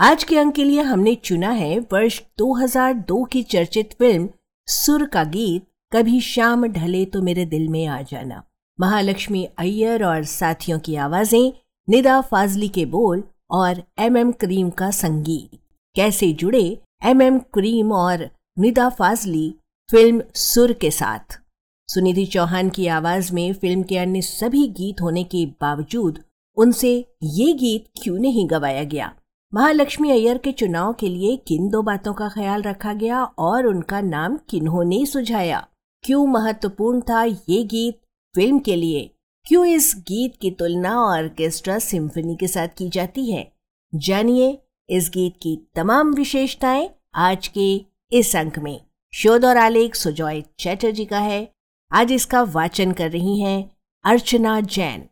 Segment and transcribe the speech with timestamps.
[0.00, 4.28] आज के अंक के लिए हमने चुना है वर्ष 2002 की चर्चित फ़िल्म
[4.68, 8.42] सुर का गीत, कभी शाम ढले तो मेरे दिल में आ जाना।
[8.78, 11.52] महालक्ष्मी अय्यर और साथियों की आवाज़ें,
[11.88, 15.58] निदा फाजली के बोल और एम एम करीम का संगीत।
[15.96, 16.66] कैसे जुड़े
[17.04, 19.48] एम एम करीम और निदा फाजली
[19.90, 21.40] फ़िल्म सुर के साथ?
[21.88, 26.22] सुनिधि चौहान की आवाज़ में फ़िल्म के अन्य सभी गीत होने के बावजूद
[26.56, 29.14] उनसे ये गीत क्यों नहीं गवाया गया?
[29.54, 34.00] महालक्ष्मी अय्यर के चुनाव के लिए किन दो बातों का ख्याल रखा गया और उनका
[34.00, 35.66] नाम किन्होंने सुझाया?
[36.02, 38.00] क्यों महत्वपूर्ण था ये गीत
[38.34, 39.14] फ़िल्म के लिए?
[39.44, 43.52] क्यों इस गीत की तुलना ऑर्केस्ट्रा सिम्फनी के साथ की जाती है?
[43.94, 44.58] जानिए
[44.90, 48.80] इस गीत की तमाम विशेषताएँ आज के इस अंक में।
[49.14, 51.52] शोध और आलेख सुजॉय चैटर्जी का है।
[51.92, 55.08] आज इसका वाचन कर रही हैं अर्चना जैन।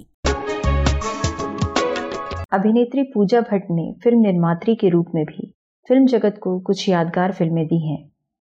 [2.52, 5.46] अभिनेत्री पूजा भट्ट ने फ़िल्म निर्मात्री के रूप में भी
[5.88, 7.96] फ़िल्म जगत को कुछ यादगार फ़िल्में दी हैं।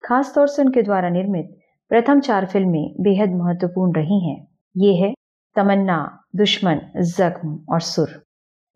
[0.05, 1.51] खास तौर से उनके द्वारा निर्मित
[1.91, 5.13] प्रथम चार फ़िल्में बेहद महत्वपूर्ण रही हैं। ये है
[5.57, 8.25] तमन्ना, दुश्मन, जख्म और सुर।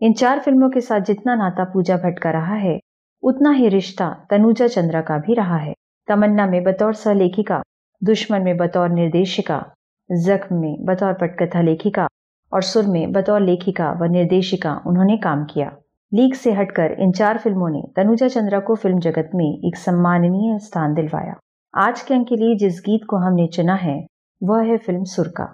[0.00, 2.78] इन चार फ़िल्मों के साथ जितना नाता पूजा भट्ट का रहा है,
[3.22, 5.74] उतना ही रिश्ता तनुजा चंद्रा का भी रहा है।
[6.08, 7.62] तमन्ना में बतौर सहलेखिका,
[8.04, 9.64] दुश्मन में बतौर निर्देशिका,
[10.10, 12.08] जख्म में बतौर पटकथा लेखिका
[12.52, 15.70] और सुर में बतौर लेखिका व निर्देशिका उन्होंने काम किया।
[16.12, 20.58] लीग से हटकर इन चार फ़िल्मों ने तनुजा चंद्रा को फ़िल्म जगत में एक सम्माननीय
[20.58, 21.34] स्थान दिलवाया।
[21.74, 24.06] आज के अंक के लिए जिस गीत को हमने चुना है,
[24.42, 25.48] वह है फ़िल्म सुर का।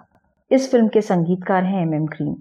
[0.51, 2.35] इस फ़िल्म के संगीतकार हैं एम एम क्रीम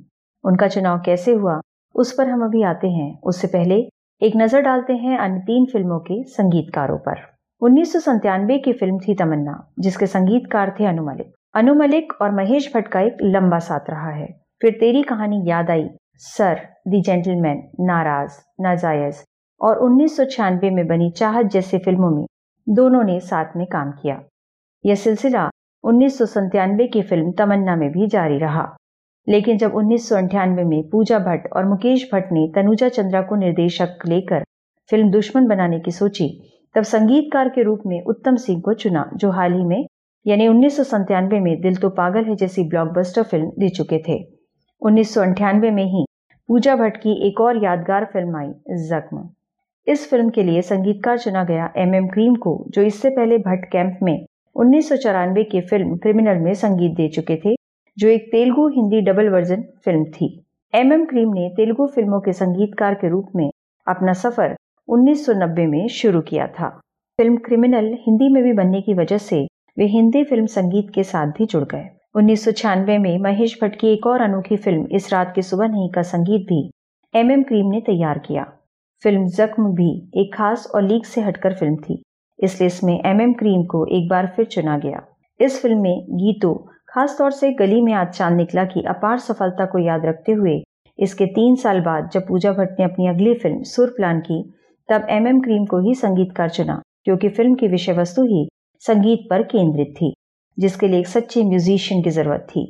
[0.44, 1.60] उनका चुनाव कैसे हुआ,
[1.94, 3.74] उस पर हम अभी आते हैं। उससे पहले
[4.22, 7.20] एक नज़र डालते हैं अन्य तीन फ़िल्मों के संगीतकारों पर।
[7.62, 12.88] उन्नीस की फ़िल्म थी तमन्ना, जिसके संगीतकार थे अनु मलिक अनु मलिक और महेश भट्ट
[12.88, 18.32] का एक लंबा साथ रहा है। फिर तेरी कहानी याद आई, सर, दी जेंटलमैन, नाराज़,
[18.60, 19.24] नाजायज,
[19.60, 22.26] और उन्नीस सौ छियानबे में बनी चाहत जैसी फ़िल्मों में
[22.68, 24.22] दोनों ने साथ में काम किया।
[24.86, 25.50] यह सिलसिला
[25.84, 28.76] उन्नीस की फ़िल्म तमन्ना में भी जारी रहा।
[29.28, 34.44] लेकिन जब उन्नीस में पूजा भट्ट और मुकेश भट्ट ने तनुजा चंद्रा को निर्देशक लेकर
[34.90, 39.30] फ़िल्म दुश्मन बनाने की सोची, तब संगीतकार के रूप में उत्तम सिंह को चुना, जो
[39.30, 39.86] हाल ही में,
[40.26, 40.94] यानी उन्नीस
[41.32, 44.31] में दिल तो पागल है जैसी ब्लॉकबस्टर फ़िल्म दे चुके थे।
[44.82, 46.04] उन्नीस में ही
[46.48, 48.48] पूजा भट्ट की एक और यादगार फ़िल्म आई,
[48.88, 49.28] जख्म।
[49.86, 53.64] इस फ़िल्म के लिए संगीतकार चुना गया एम एम क्रीम को, जो इससे पहले भट्ट
[53.72, 54.26] कैंप में
[54.56, 57.54] उन्नीस की फ़िल्म क्रिमिनल में संगीत दे चुके थे,
[57.96, 60.44] जो एक Telugu Hindi double version film थी।
[60.74, 63.50] एम एम क्रीम ने तेलुगु फ़िल्मों के संगीतकार के रूप में
[63.86, 64.56] अपना सफ़र
[64.88, 66.68] 1990 में शुरू किया था।
[67.18, 69.46] फ़िल्म क्रिमिनल हिंदी में भी बनने की वजह से
[69.78, 73.78] वे हिंदी फ़िल्म संगीत के साथ भी जुड़ गए। उन्नीस सौ छियानवे में महेश भट्ट
[73.80, 76.58] की एक और अनोखी फ़िल्म, इस रात की सुबह नहीं का संगीत भी
[77.14, 78.44] एम एम क्रीम ने तैयार किया।
[79.02, 82.02] फ़िल्म जख्म भी एक खास और लीक से हटकर फ़िल्म थी,
[82.38, 85.02] इसलिए इसमें एम एम क्रीम को एक बार फिर चुना गया।
[85.40, 86.54] इस फ़िल्म में गीतों
[86.88, 90.62] खास तौर से गली में आज चाँद निकला की अपार सफलता को याद रखते हुए,
[90.98, 94.42] इसके तीन साल बाद जब पूजा भट्ट ने अपनी अगली फ़िल्म, सुर प्लान की,
[94.88, 98.48] तब एम एम क्रीम को ही संगीतकार चुना, क्योंकि फ़िल्म की विषय वस्तु ही
[98.82, 100.14] संगीत पर केंद्रित थी।
[100.58, 102.64] जिसके लिए एक सच्चे म्यूजिशियन की ज़रूरत थी।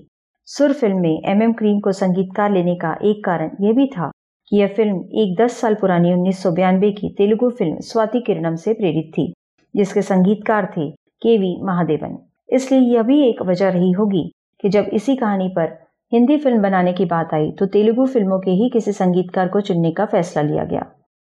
[0.49, 4.11] सुर फ़िल्म में एम एम क्रीम को संगीतकार लेने का एक कारण यह भी था
[4.53, 9.11] कि यह फ़िल्म एक दस साल पुरानी उन्नीस की तेलुगु फ़िल्म स्वाति किरणम से प्रेरित
[9.15, 9.33] थी,
[9.75, 10.91] जिसके संगीतकार थे
[11.23, 14.31] के वी महादेवन। इसलिए यह भी एक वजह रही होगी
[14.63, 15.79] कि जब इसी कहानी पर
[16.13, 19.91] हिंदी फ़िल्म बनाने की बात आई तो तेलुगु फ़िल्मों के ही किसी संगीतकार को चुनने
[19.93, 20.85] का फैसला लिया गया।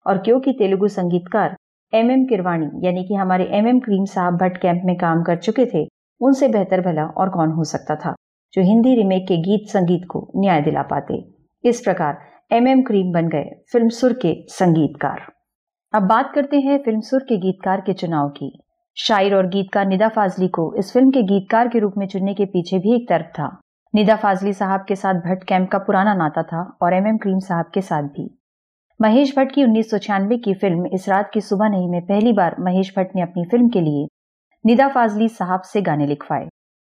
[0.06, 1.56] और क्योंकि तेलुगु संगीतकार
[1.94, 5.38] एम एम किरवाणी यानी कि हमारे एम एम क्रीम साहब भट्ट कैंप में काम कर
[5.38, 5.88] चुके थे
[6.21, 8.13] उनसे बेहतर भला और कौन हो सकता था,
[8.54, 11.24] जो हिंदी रिमेक के गीत संगीत को न्याय दिला पाते।
[11.63, 12.18] इस प्रकार
[12.51, 15.21] एम एम क्रीम बन गए फ़िल्म सुर के संगीतकार।
[15.94, 18.51] अब बात करते हैं फ़िल्म सुर के गीतकार के चुनाव की।
[18.98, 22.45] शायर और गीतकार निदा फाजली को इस फ़िल्म के गीतकार के रूप में चुनने के
[22.45, 23.48] पीछे भी एक तर्क था।
[23.94, 27.39] निदा फाजली साहब के साथ भट्ट कैंप का पुराना नाता था और एम एम क्रीम
[27.39, 28.30] साहब के साथ भी।
[29.00, 32.33] महेश भट्ट की उन्नीस सौ छियानवे की फ़िल्म इस रात की सुबह नहीं, में पहली
[32.33, 34.07] बार महेश भट्ट ने अपनी फ़िल्म के लिए
[34.65, 36.48] निदा फाजली साहब से गाने लिखवाए।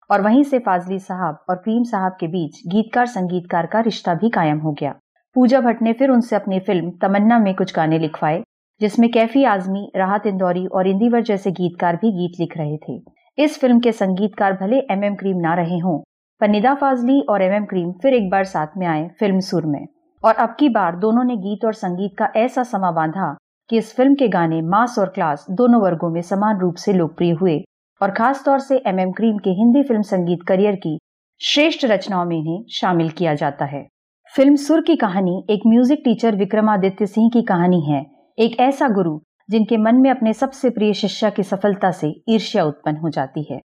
[0.10, 4.30] और वहीं से फाजली साहब और क्रीम साहब के बीच गीतकार संगीतकार का रिश्ता भी
[4.30, 4.94] कायम हो गया।
[5.36, 8.42] पूजा भट्ट ने फिर उनसे अपनी फ़िल्म तमन्ना में कुछ गाने लिखवाए,
[8.82, 13.02] जिसमें कैफी आजमी, राहत इंदौरी और इंदिवर जैसे गीतकार भी गीत लिख रहे थे।
[13.38, 16.00] इस फ़िल्म के संगीतकार भले एम एम क्रीम ना रहे हों,
[16.42, 19.66] पर निदा फाजली और एम एम क्रीम फिर एक बार साथ में आए फ़िल्म सुर
[19.66, 19.86] में।
[20.24, 23.36] और अब की बार दोनों ने गीत और संगीत का ऐसा समा बांधा
[23.70, 27.32] कि इस फ़िल्म के गाने मास और क्लास दोनों वर्गों में समान रूप से लोकप्रिय
[27.32, 27.58] हुए
[28.02, 30.98] और खास तौर से एम एम क्रीम के हिंदी फ़िल्म संगीत करियर की
[31.42, 33.86] श्रेष्ठ रचनाओं में इन्हें शामिल किया जाता है।
[34.34, 38.06] फ़िल्म सुर की कहानी एक म्यूज़िक टीचर विक्रमादित्य सिंह की कहानी है,
[38.38, 39.20] एक ऐसा गुरु
[39.50, 43.60] जिनके मन में अपने सबसे प्रिय शिष्या की सफलता से ईर्ष्या उत्पन्न हो जाती है।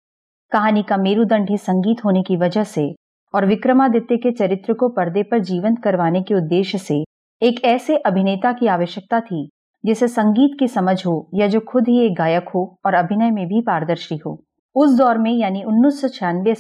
[0.52, 2.88] कहानी का मेरुदंड ही संगीत होने की वजह से
[3.34, 7.04] और विक्रमादित्य के चरित्र को पर्दे पर जीवंत करवाने के उद्देश्य से
[7.42, 9.48] एक ऐसे अभिनेता की आवश्यकता थी
[9.88, 13.48] जिसे संगीत की समझ हो या जो खुद ही एक गायक हो और अभिनय में
[13.48, 14.44] भी पारदर्शी हो।
[14.76, 16.02] उस दौर में यानी उन्नीस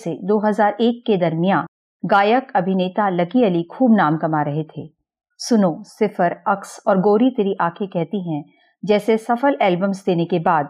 [0.03, 1.65] से 2001 के दरमियान
[2.05, 4.89] गायक, अभिनेता लकी अली खूब नाम कमा रहे थे।
[5.37, 8.45] सुनो, सिफर, अक्स और गोरी तेरी आँखें कहती हैं,
[8.85, 10.69] जैसे सफल एल्बम्स देने के बाद,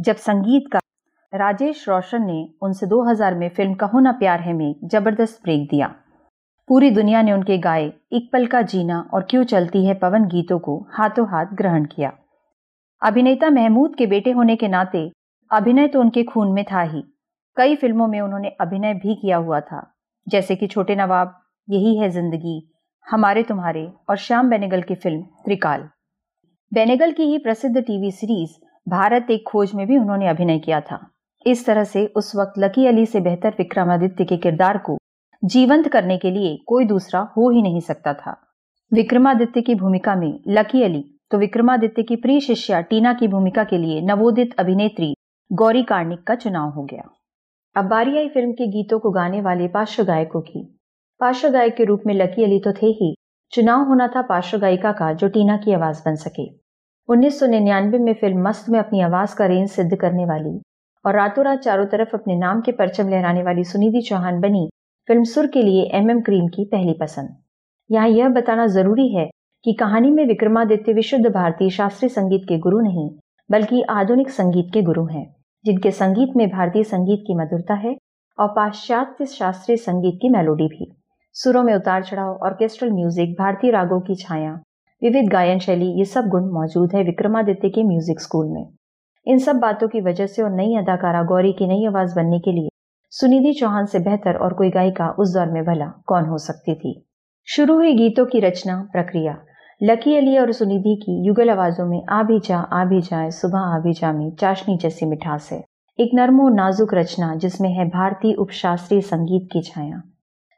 [0.00, 0.80] जब संगीत का
[1.34, 5.94] राजेश रोशन ने उनसे 2000 में फ़िल्म कहो ना प्यार है में ज़बरदस्त ब्रेक दिया।
[6.70, 10.58] पूरी दुनिया ने उनके गाए एक पल का जीना और क्यों चलती है पवन गीतों
[10.58, 12.12] को हाथों हाथ ग्रहण किया।
[13.02, 15.00] अभिनेता महमूद के बेटे होने के नाते
[15.50, 17.02] अभिनय तो उनके खून में था ही।
[17.56, 19.82] कई फ़िल्मों में उन्होंने अभिनय भी किया हुआ था,
[20.26, 21.34] जैसे कि छोटे नवाब,
[21.68, 22.62] यही है ज़िंदगी,
[23.06, 25.88] हमारे तुम्हारे और श्याम बेनेगल की फ़िल्म त्रिकाल।
[26.72, 28.56] बेनेगल की ही प्रसिद्ध टीवी सीरीज़
[28.86, 31.04] भारत एक खोज में भी उन्होंने अभिनय किया था।
[31.46, 34.99] इस तरह से उस वक्त लकी अली से बेहतर विक्रमादित्य के किरदार को
[35.42, 38.36] जीवंत करने के लिए कोई दूसरा हो ही नहीं सकता था।
[38.92, 43.78] विक्रमादित्य की भूमिका में लकी अली तो विक्रमादित्य की प्रिय शिष्या टीना की भूमिका के
[43.78, 45.12] लिए नवोदित अभिनेत्री
[45.50, 47.08] गौरी कार्णिक का चुनाव हो गया।
[47.76, 50.62] अब बारी आई फ़िल्म के गीतों को गाने वाले पार्श्व गायकों की।
[51.20, 53.14] पार्श्व गायक के रूप में लकी अली तो थे ही।
[53.52, 56.48] चुनाव होना था पार्श्व गायिका का जो टीना की आवाज़ बन सके।
[57.08, 60.58] 1999 में फ़िल्म मस्त में अपनी आवाज़ का रेंज सिद्ध करने वाली
[61.04, 64.68] और रातों रात चारों तरफ़ अपने नाम के परचम लहराने वाली सुनिधि चौहान बनी
[65.10, 67.28] फ़िल्म सुर के लिए एम एम क्रीम की पहली पसंद।
[67.90, 69.24] यहाँ यह बताना ज़रूरी है
[69.64, 73.08] कि कहानी में विक्रमादित्य विशुद्ध भारतीय शास्त्रीय संगीत के गुरु नहीं,
[73.50, 75.24] बल्कि आधुनिक संगीत के गुरु हैं,
[75.64, 77.96] जिनके संगीत में भारतीय संगीत की मधुरता है
[78.38, 80.90] और पाश्चात्य शास्त्रीय संगीत की मेलोडी भी।
[81.36, 84.54] सुरों में उतार चढ़ाव ऑर्केस्ट्रल म्यूज़िक भारतीय रागों की छाया,
[85.02, 88.66] विविध गायन शैली, ये सब गुण मौजूद है विक्रमादित्य के म्यूज़िक स्कूल में।
[89.26, 92.52] इन सब बातों की वजह से और नई अदाकारा, गौरी की नई आवाज़ बनने के
[92.52, 92.69] लिए
[93.10, 97.06] सुनिधि चौहान से बेहतर और कोई गायिका उस दौर में भला कौन हो सकती थी।
[97.48, 99.36] शुरू हुई गीतों की रचना, प्रक्रिया।
[99.82, 103.58] लकी अली और सुनिधि की युगल आवाजों में आ भी जा, आ भी जाए, सुबह
[103.58, 105.64] आ भी जा में चाशनी जैसी मिठास है।
[105.98, 110.02] एक नर्मो नाजुक रचना जिसमें है भारतीय उपशास्त्रीय संगीत की छाया।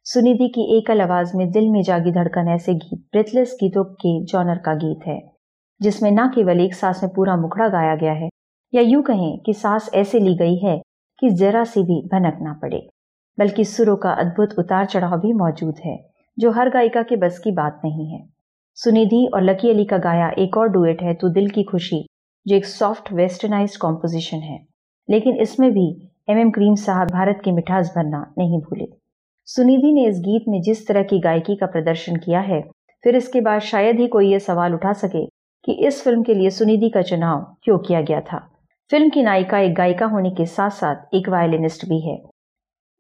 [0.05, 4.59] सुनिधि की एकल आवाज़ में दिल में जागी धड़कन ऐसे गीत ब्रेथलेस गीतों के जॉनर
[4.59, 5.21] का गीत है।
[5.81, 8.29] जिसमें न केवल एक सांस में पूरा मुखड़ा गाया गया है,
[8.75, 10.81] या यूँ कहें कि सांस ऐसे ली गई है
[11.23, 12.87] कि जरा सी भी भनक ना पड़े।
[13.39, 15.97] बल्कि सुरों का अद्भुत उतार चढ़ाव भी मौजूद है,
[16.39, 18.25] जो हर गायिका के बस की बात नहीं है।
[18.79, 22.05] सुनिधि और लकी अली का गाया एक और डुएट है तो दिल की खुशी,
[22.47, 24.59] जो एक सॉफ्ट वेस्टर्नाइज कॉम्पोजिशन है।
[25.09, 25.89] लेकिन इसमें भी
[26.31, 28.87] एम एम क्रीम साहब भारत की मिठास भरना नहीं भूले।
[29.49, 32.61] सुनिधि ने इस गीत में जिस तरह की गायकी का प्रदर्शन किया है,
[33.05, 35.27] फिर इसके बाद शायद ही कोई ये सवाल उठा सके
[35.65, 38.49] कि इस फ़िल्म के लिए सुनिधि का चुनाव क्यों किया गया था।
[38.93, 42.17] फ़िल्म की नायिका एक गायिका होने के साथ साथ एक वायलिनिस्ट भी है।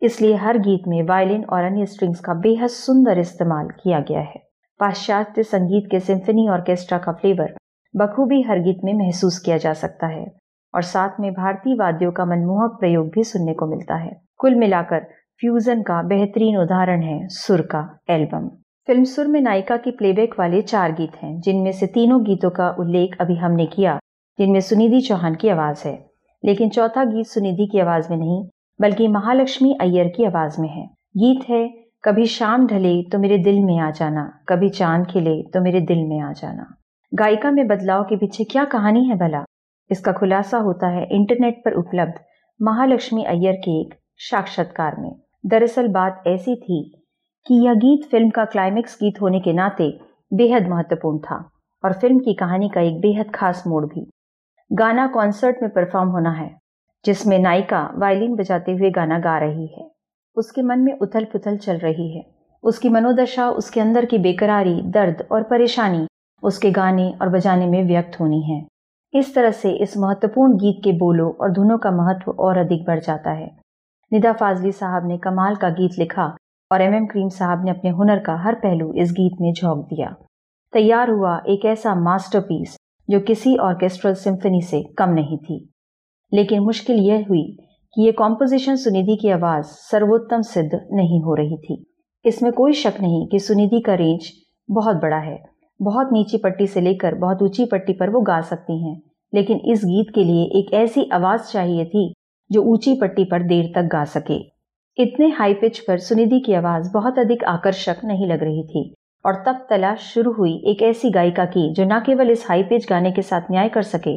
[0.02, 4.40] इसलिए हर गीत में वायलिन और अन्य स्ट्रिंग्स का बेहद सुंदर इस्तेमाल किया गया है।
[4.80, 7.52] पाश्चात्य संगीत के सिम्फनी ऑर्केस्ट्रा का फ्लेवर
[7.94, 10.24] बखूबी हर गीत में महसूस किया जा सकता है
[10.74, 15.04] और साथ में भारतीय वाद्यों का मनमोहक प्रयोग भी सुनने को मिलता है। कुल मिलाकर
[15.40, 18.48] फ्यूजन का बेहतरीन उदाहरण है सुर का एल्बम।
[18.88, 22.70] फ़िल्म सुर में नायिका की प्लेबैक वाले चार गीत हैं, जिनमें से तीनों गीतों का
[22.78, 23.98] उल्लेख अभी हमने किया।
[24.38, 25.94] जिनमें सुनिधि चौहान की आवाज़ है।
[26.44, 28.44] लेकिन चौथा गीत सुनिधि की आवाज़ में नहीं,
[28.80, 30.84] बल्कि महालक्ष्मी अय्यर की आवाज़ में है।
[31.16, 31.68] गीत है,
[32.04, 36.04] कभी शाम ढले तो मेरे दिल में आ जाना, कभी चाँद खिले तो मेरे दिल
[36.04, 36.66] में आ जाना।
[37.12, 39.44] गायिका में बदलाव के पीछे क्या कहानी है भला?
[39.90, 42.14] इसका खुलासा होता है इंटरनेट पर उपलब्ध
[42.60, 45.12] महालक्ष्मी अय्यर के एक साक्षात्कार में।
[45.46, 46.82] दरअसल बात ऐसी थी
[47.46, 49.88] कि यह गीत फ़िल्म का क्लाइमेक्स गीत होने के नाते
[50.32, 51.36] बेहद महत्वपूर्ण था
[51.84, 54.06] और फ़िल्म की कहानी का एक बेहद खास मोड़ भी।
[54.72, 56.50] गाना कॉन्सर्ट में परफॉर्म होना है,
[57.04, 59.90] जिसमें नायिका वायलिन बजाते हुए गाना गा रही है।
[60.36, 62.24] उसके मन में उथल पुथल चल रही है।
[62.64, 66.06] उसकी मनोदशा उसके अंदर की बेकरारी, दर्द और परेशानी
[66.42, 68.66] उसके गाने और बजाने में व्यक्त होनी है।
[69.14, 73.00] इस तरह से इस महत्वपूर्ण गीत के बोलों और धुनों का महत्व और अधिक बढ़
[73.00, 73.50] जाता है।
[74.12, 76.34] निदा फाजली साहब ने कमाल का गीत लिखा
[76.70, 79.86] और एम एम क्रीम साहब ने अपने हुनर का हर पहलू इस गीत में झोंक
[79.86, 80.14] दिया।
[80.72, 82.76] तैयार हुआ एक ऐसा मास्टरपीस
[83.12, 85.72] जो किसी ऑर्केस्ट्रल सिम्फनी से कम नहीं थी।
[86.34, 87.56] लेकिन मुश्किल यह हुई
[87.94, 92.94] कि ये कॉम्पोजिशन सुनिधि की आवाज़ सर्वोत्तम सिद्ध नहीं हो रही थी। इसमें कोई शक
[93.00, 94.32] नहीं कि सुनिधि का रेंज
[94.70, 95.42] बहुत बड़ा है।
[95.82, 99.02] बहुत नीची पट्टी से लेकर बहुत ऊँची पट्टी पर वो गा सकती हैं।
[99.34, 102.14] लेकिन इस गीत के लिए एक ऐसी आवाज़ चाहिए थी
[102.52, 104.38] जो ऊँची पट्टी पर देर तक गा सके।
[105.02, 109.42] इतने हाई पिच पर सुनिधि की आवाज़ बहुत अधिक आकर्षक नहीं लग रही थी। और
[109.46, 113.12] तब तलाश शुरू हुई एक ऐसी गायिका की, जो न केवल इस हाई पिच गाने
[113.12, 114.16] के साथ न्याय कर सके,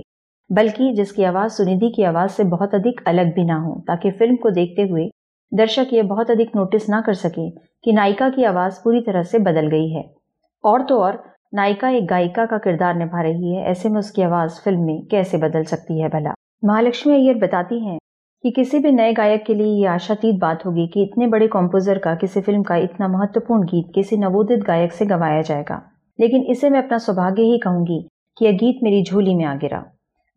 [0.50, 4.36] बल्कि जिसकी आवाज़ सुनिधि की आवाज़ से बहुत अधिक अलग भी ना हो, ताकि फ़िल्म
[4.36, 5.10] को देखते हुए
[5.52, 7.50] दर्शक ये बहुत अधिक नोटिस ना कर सके
[7.84, 10.04] कि नायिका की आवाज़ पूरी तरह से बदल गई है।
[10.64, 14.60] और तो और, नायिका एक गायिका का किरदार निभा रही है, ऐसे में उसकी आवाज़
[14.62, 16.34] फ़िल्म में कैसे बदल सकती है भला?
[16.66, 17.98] महालक्ष्मी अय्यर बताती हैं
[18.46, 21.98] कि किसी भी नए गायक के लिए ये आशातीत बात होगी कि इतने बड़े कॉम्पोजर
[21.98, 26.70] का, किसी फ़िल्म का इतना महत्वपूर्ण गीत किसी नवोदित गायक से गवाया जाएगा। लेकिन इसे
[26.70, 29.84] मैं अपना सौभाग्य ही कहूँगी कि यह गीत मेरी झोली में आ गिरा।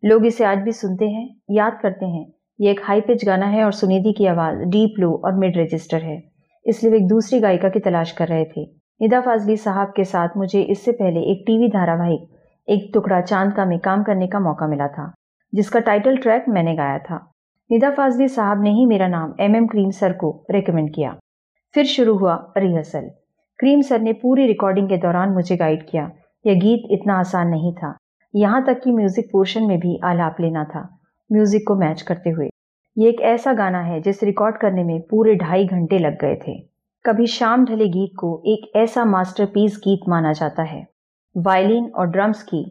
[0.05, 3.63] लोग इसे आज भी सुनते हैं, याद करते हैं। ये एक हाई पिच गाना है
[3.63, 6.23] और सुनिधि की आवाज़ डीप लो और मिड रजिस्टर है।
[6.65, 8.61] इसलिए वे एक दूसरी गायिका की तलाश कर रहे थे।
[9.01, 12.29] निदा फाजली साहब के साथ मुझे इससे पहले एक टीवी धारावाहिक,
[12.69, 15.13] एक टुकड़ा चाँद का में काम करने का मौका मिला था,
[15.53, 17.28] जिसका टाइटल ट्रैक मैंने गाया था।
[17.69, 21.11] निदा फाजली साहब ने ही मेरा नाम एम एम क्रीम सर को रिकमेंड किया।
[21.75, 23.09] फिर शुरू हुआ रिहर्सल
[23.59, 26.09] क्रीम सर ने पूरी रिकॉर्डिंग के दौरान मुझे गाइड किया।
[26.45, 27.95] यह गीत इतना आसान नहीं था।
[28.33, 30.81] यहाँ तक कि म्यूज़िक पोर्शन में भी आलाप लेना था।
[31.29, 32.47] म्यूज़िक को मैच करते हुए।
[32.97, 36.57] ये एक ऐसा गाना है जिसे रिकॉर्ड करने में पूरे ढाई घंटे लग गए थे।
[37.05, 40.85] कभी शाम ढले गीत को एक ऐसा मास्टरपीस गीत माना जाता है।
[41.35, 42.63] वायलिन और ड्रम्स की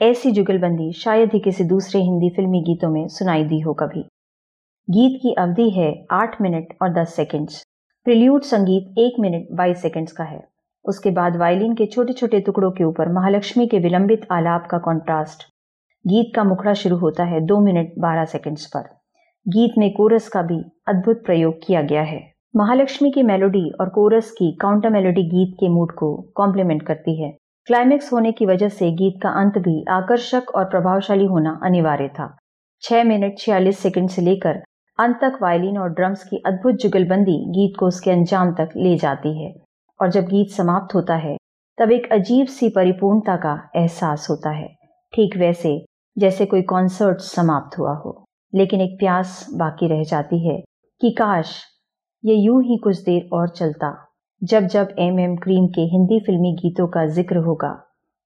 [0.00, 4.04] ऐसी जुगलबंदी शायद ही किसी दूसरे हिंदी फिल्मी गीतों में सुनाई दी हो कभी।
[4.90, 7.62] गीत की अवधि है आठ मिनट और दस सेकेंड्स
[8.06, 10.40] प्रिल्यूड संगीत एक मिनट बाईस सेकेंड्स का है।
[10.84, 15.42] उसके बाद वायलिन के छोटे छोटे टुकड़ों के ऊपर महालक्ष्मी के विलंबित आलाप का कॉन्ट्रास्ट
[16.04, 18.88] गीत का मुखड़ा शुरू होता है दो मिनट बारह सेकेंड्स पर।
[19.46, 22.20] गीत में कोरस का भी अद्भुत प्रयोग किया गया है।
[22.56, 27.30] महालक्ष्मी की मेलोडी और कोरस की काउंटर मेलोडी गीत के मूड को कॉम्प्लीमेंट करती है।
[27.66, 32.28] क्लाइमेक्स होने की वजह से गीत का अंत भी आकर्षक और प्रभावशाली होना अनिवार्य था।
[32.82, 34.62] छह मिनट छियालीस सेकंड से लेकर
[35.00, 39.44] अंत तक वायलिन और ड्रम्स की अद्भुत जुगलबंदी गीत को उसके अंजाम तक ले जाती
[39.44, 39.52] है।
[40.00, 41.36] और जब गीत समाप्त होता है,
[41.78, 44.68] तब एक अजीब सी परिपूर्णता का एहसास होता है।
[45.12, 45.84] ठीक वैसे,
[46.16, 50.60] जैसे कोई कॉन्सर्ट समाप्त हुआ हो। लेकिन एक प्यास बाकी रह जाती है
[51.00, 51.54] कि काश,
[52.24, 53.94] ये यूँ ही कुछ देर और चलता।
[54.42, 57.72] जब जब एम एम क्रीम के हिंदी फिल्मी गीतों का ज़िक्र होगा,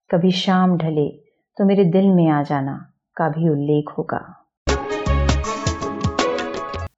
[0.09, 1.09] कभी शाम ढले
[1.57, 2.73] तो मेरे दिल में आ जाना,
[3.17, 4.44] का भी उल्लेख होगा।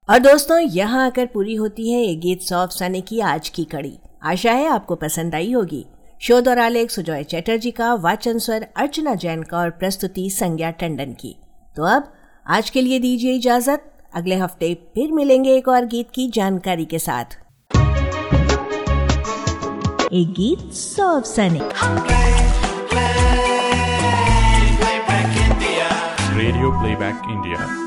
[0.09, 3.99] और दोस्तों, यहाँ आकर पूरी होती है ये गीत सौफ साने की आज की कड़ी।
[4.23, 5.85] आशा है आपको पसंद आई होगी।
[6.21, 11.13] शोध और आलेख सुजॉय चैटर्जी का, वाचन स्वर अर्चना जैन का और प्रस्तुति संज्ञा टंडन
[11.13, 11.35] की।
[11.75, 12.13] तो अब,
[12.47, 16.99] आज के लिए दीजिए इजाज़त। अगले हफ़्ते फिर मिलेंगे एक और गीत की जानकारी के
[16.99, 17.37] साथ।
[20.13, 21.59] एक गीत सौ अफसाने
[26.39, 27.86] रेडियो प्लेबैक इंडिया